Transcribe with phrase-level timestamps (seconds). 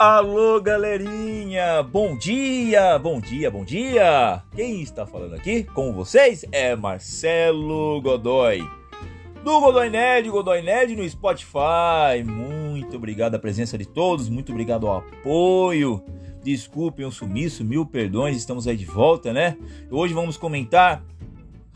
[0.00, 1.82] Alô, galerinha!
[1.82, 4.42] Bom dia, bom dia, bom dia!
[4.56, 8.66] Quem está falando aqui com vocês é Marcelo Godoy,
[9.44, 12.24] do Godoy Nerd, Godoy Nerd no Spotify.
[12.24, 16.02] Muito obrigado a presença de todos, muito obrigado ao apoio.
[16.42, 19.58] Desculpem o sumiço, mil perdões, estamos aí de volta, né?
[19.90, 21.04] Hoje vamos comentar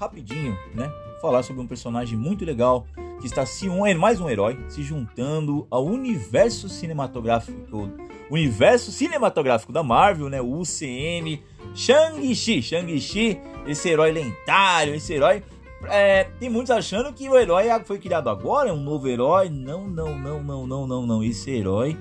[0.05, 0.91] rapidinho, né?
[1.21, 2.86] Falar sobre um personagem muito legal
[3.21, 7.90] que está se um mais um herói se juntando ao universo cinematográfico
[8.31, 10.40] universo cinematográfico da Marvel, né?
[10.40, 11.43] O UCM,
[11.75, 15.43] Shang-Chi, Shang-Chi, esse herói lendário, esse herói
[15.86, 19.48] é, tem muitos achando que o herói foi criado agora, é um novo herói.
[19.50, 21.23] Não, não, não, não, não, não, não.
[21.23, 21.96] Esse herói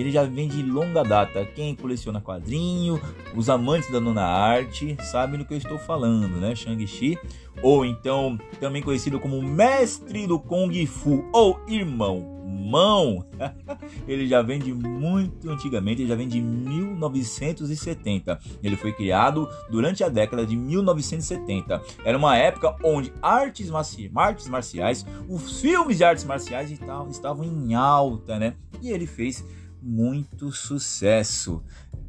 [0.00, 1.44] ele já vem de longa data.
[1.44, 3.00] Quem coleciona quadrinho,
[3.34, 6.54] os amantes da nona arte, sabem do que eu estou falando, né?
[6.54, 7.18] Shang-Chi,
[7.62, 13.26] ou então também conhecido como Mestre do Kung Fu, ou Irmão mão,
[14.08, 18.40] ele já vem de muito antigamente, ele já vem de 1970.
[18.62, 21.82] Ele foi criado durante a década de 1970.
[22.04, 27.74] Era uma época onde artes, marci artes marciais, os filmes de artes marciais estavam em
[27.74, 28.54] alta, né?
[28.80, 29.44] E ele fez
[29.84, 31.62] muito sucesso.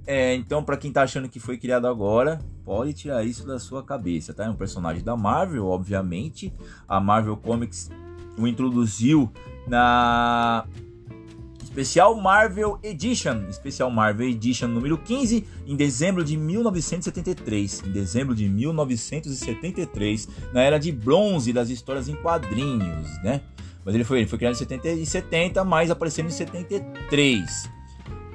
[0.07, 3.83] É, então, para quem tá achando que foi criado agora, pode tirar isso da sua
[3.83, 4.45] cabeça, tá?
[4.45, 6.53] É um personagem da Marvel, obviamente.
[6.87, 7.89] A Marvel Comics
[8.37, 9.31] o introduziu
[9.67, 10.65] na
[11.63, 17.83] Especial Marvel Edition, Especial Marvel Edition número 15, em dezembro de 1973.
[17.85, 23.41] Em dezembro de 1973, na era de bronze das histórias em quadrinhos, né?
[23.86, 27.69] Mas ele foi, ele foi criado em 70, em 70, mas aparecendo em 73.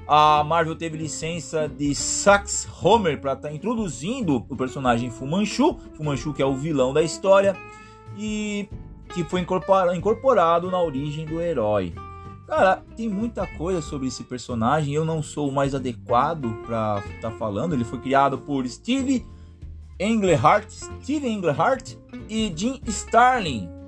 [0.06, 5.76] A Marvel teve licença de Sax Homer para estar tá introduzindo o personagem Fu Manchu,
[5.94, 7.56] Fu Manchu que é o vilão da história,
[8.16, 8.68] e
[9.12, 11.92] que foi incorporado na origem do herói.
[12.46, 14.94] Cara, tem muita coisa sobre esse personagem.
[14.94, 17.74] Eu não sou o mais adequado para estar tá falando.
[17.74, 19.24] Ele foi criado por Steve
[19.98, 21.94] Englehart, Steve Englehart
[22.28, 23.79] e Jim Starlin.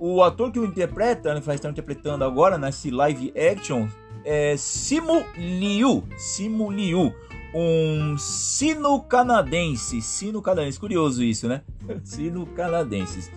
[0.00, 3.86] O ator que o interpreta, né, vai estar interpretando agora nesse live action,
[4.24, 6.02] é Simu Liu.
[6.16, 7.14] Simu Liu,
[7.54, 10.00] um sino canadense.
[10.00, 11.60] Sino canadense, curioso isso, né?
[12.02, 13.30] sino canadenses.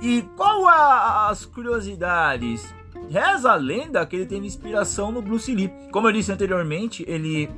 [0.00, 2.72] E qual a, as curiosidades?
[3.10, 5.72] Reza a lenda que ele teve inspiração no Bruce Lee.
[5.90, 7.50] Como eu disse anteriormente, ele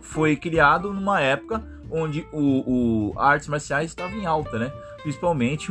[0.00, 4.72] foi criado numa época onde o, o artes marciais estava em alta, né?
[5.04, 5.70] Principalmente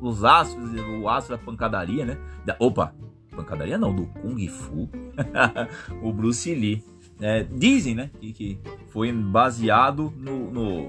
[0.00, 2.18] os astros, o astro da pancadaria, né?
[2.44, 2.92] Da, opa,
[3.30, 4.90] pancadaria não, do Kung Fu,
[6.02, 6.84] o Bruce Lee.
[7.20, 10.88] É, dizem, né, que, que foi baseado no, no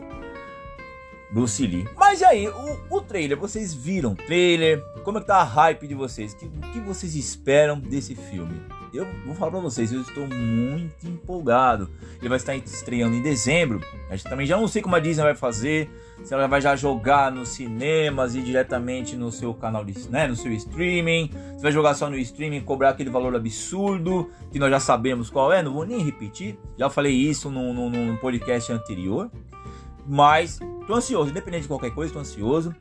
[1.32, 1.88] Bruce Lee.
[1.96, 4.84] Mas aí, o, o trailer, vocês viram o trailer?
[5.04, 6.34] Como é que tá a hype de vocês?
[6.34, 8.60] O que, que vocês esperam desse filme?
[8.94, 11.90] Eu vou falar pra vocês, eu estou muito empolgado.
[12.20, 13.82] Ele vai estar estreando em dezembro.
[14.08, 15.90] A gente também já não sei como a Disney vai fazer.
[16.24, 20.36] Se ela vai já jogar nos cinemas e diretamente no seu canal, de, né, no
[20.36, 21.32] seu streaming.
[21.58, 25.52] Se vai jogar só no streaming cobrar aquele valor absurdo, que nós já sabemos qual
[25.52, 25.64] é.
[25.64, 26.56] Não vou nem repetir.
[26.78, 29.32] Já falei isso num, num podcast anterior.
[30.06, 32.76] Mas tô ansioso, independente de qualquer coisa, tô ansioso.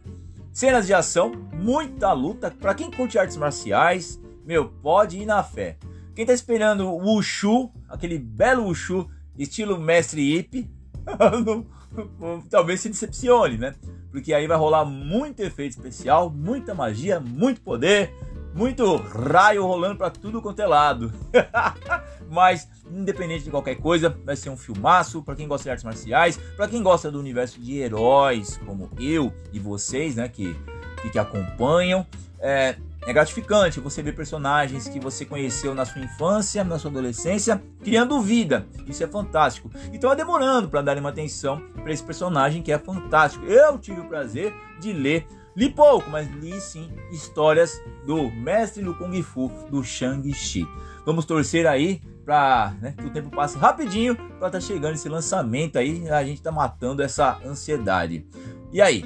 [0.52, 2.50] Cenas de ação, muita luta.
[2.50, 5.78] Para quem curte artes marciais, meu, pode ir na fé.
[6.14, 9.08] Quem tá esperando o Wushu, aquele belo Wushu,
[9.38, 10.70] estilo Mestre Ip,
[12.50, 13.74] talvez se decepcione, né?
[14.10, 18.12] Porque aí vai rolar muito efeito especial, muita magia, muito poder,
[18.54, 21.10] muito raio rolando para tudo quanto é lado.
[22.30, 26.36] Mas, independente de qualquer coisa, vai ser um filmaço para quem gosta de artes marciais,
[26.56, 30.54] para quem gosta do universo de heróis, como eu e vocês, né, que,
[31.10, 32.06] que, acompanham.
[32.38, 37.62] É, é gratificante você ver personagens que você conheceu na sua infância, na sua adolescência,
[37.82, 38.66] criando vida.
[38.86, 39.70] Isso é fantástico.
[39.92, 43.44] Então é demorando para dar uma atenção para esse personagem que é fantástico.
[43.46, 48.94] Eu tive o prazer de ler Li pouco, mas li sim histórias do mestre do
[48.94, 50.66] Kung Fu, do Shang-Chi.
[51.04, 55.10] Vamos torcer aí para né, que o tempo passe rapidinho para estar tá chegando esse
[55.10, 56.08] lançamento aí.
[56.08, 58.26] A gente tá matando essa ansiedade.
[58.72, 59.04] E aí,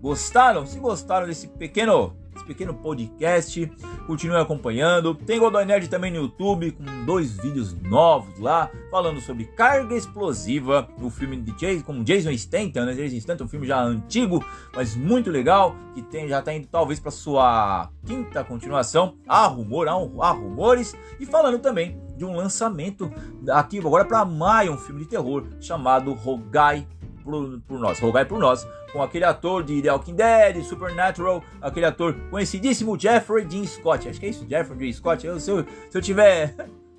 [0.00, 0.66] gostaram?
[0.66, 3.70] Se gostaram desse pequeno pequeno podcast.
[4.06, 5.14] Continue acompanhando.
[5.14, 10.88] Tem Godoy Nerd também no YouTube, com dois vídeos novos lá, falando sobre carga explosiva,
[11.00, 12.94] o filme de Jason, com Jason Statham, né?
[12.94, 14.44] Jason Statham, um filme já antigo,
[14.74, 19.16] mas muito legal, que tem, já está indo talvez para sua quinta continuação.
[19.28, 20.94] Há rumor, há, há rumores.
[21.18, 23.12] E falando também de um lançamento
[23.50, 26.86] aqui agora para maio, um filme de terror chamado Rogai
[27.26, 31.86] por, por nós, rogai por nós, com aquele ator de The Walking Dead, Supernatural, aquele
[31.86, 34.08] ator conhecidíssimo Jeffrey Dean Scott.
[34.08, 35.26] Acho que é isso, Jeffrey Dean Scott.
[35.26, 36.54] Eu, se, eu, se eu tiver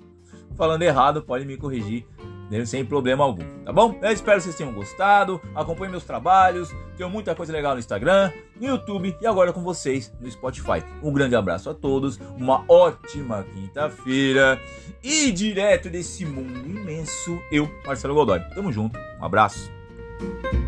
[0.54, 2.06] falando errado, pode me corrigir
[2.64, 3.98] sem problema algum, tá bom?
[4.00, 5.40] Eu espero que vocês tenham gostado.
[5.54, 6.74] Acompanhe meus trabalhos.
[6.96, 10.82] Tenho muita coisa legal no Instagram, no YouTube e agora com vocês no Spotify.
[11.02, 14.58] Um grande abraço a todos, uma ótima quinta-feira
[15.02, 18.40] e direto desse mundo imenso, eu, Marcelo Godoy.
[18.54, 19.77] Tamo junto, um abraço.
[20.20, 20.67] Música